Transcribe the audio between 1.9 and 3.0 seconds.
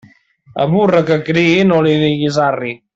diguis arri.